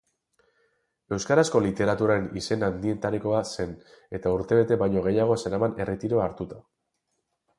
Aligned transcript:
Euskarazko 1.17 1.59
literaturaren 1.65 2.25
izen 2.41 2.65
handienetarikoa 2.69 3.41
zen 3.51 3.77
eta 4.19 4.33
urtebete 4.39 4.79
baino 4.85 5.05
gehiago 5.09 5.39
zeraman 5.43 5.77
erretiroa 5.85 6.27
hartuta. 6.31 6.61